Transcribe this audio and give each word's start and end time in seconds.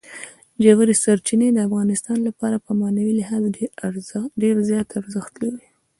ژورې 0.63 0.95
سرچینې 1.03 1.47
د 1.53 1.57
افغانانو 1.67 2.21
لپاره 2.29 2.57
په 2.65 2.71
معنوي 2.79 3.13
لحاظ 3.21 3.41
ډېر 4.41 4.55
زیات 4.69 4.87
ارزښت 4.99 5.33
لري. 5.43 5.65